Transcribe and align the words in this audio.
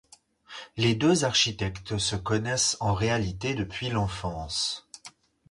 Les 0.77 0.95
deux 0.95 1.25
architectes 1.25 1.99
se 1.99 2.15
connaissent 2.15 2.75
en 2.79 2.95
réalité 2.95 3.53
depuis 3.53 3.89
l'enfance. 3.91 4.89